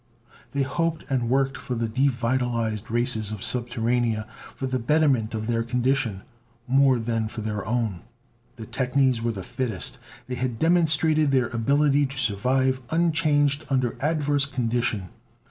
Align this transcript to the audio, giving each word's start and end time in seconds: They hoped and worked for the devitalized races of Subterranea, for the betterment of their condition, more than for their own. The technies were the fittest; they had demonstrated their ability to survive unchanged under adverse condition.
They 0.53 0.63
hoped 0.63 1.03
and 1.11 1.29
worked 1.29 1.55
for 1.57 1.75
the 1.75 1.87
devitalized 1.87 2.89
races 2.89 3.29
of 3.29 3.43
Subterranea, 3.43 4.25
for 4.55 4.65
the 4.65 4.79
betterment 4.79 5.35
of 5.35 5.45
their 5.45 5.61
condition, 5.61 6.23
more 6.67 6.97
than 6.97 7.27
for 7.27 7.41
their 7.41 7.63
own. 7.67 8.01
The 8.55 8.65
technies 8.65 9.21
were 9.21 9.33
the 9.33 9.43
fittest; 9.43 9.99
they 10.25 10.33
had 10.33 10.57
demonstrated 10.57 11.29
their 11.29 11.49
ability 11.49 12.07
to 12.07 12.17
survive 12.17 12.81
unchanged 12.89 13.63
under 13.69 13.95
adverse 14.01 14.45
condition. 14.45 15.09